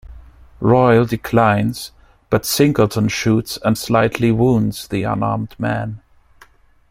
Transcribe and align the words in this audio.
Royle 0.61 1.05
declines, 1.05 1.91
but 2.31 2.43
Singleton 2.43 3.07
shoots 3.07 3.59
and 3.63 3.77
slightly 3.77 4.31
wounds 4.31 4.87
the 4.87 5.03
unarmed 5.03 5.53
man. 5.59 6.01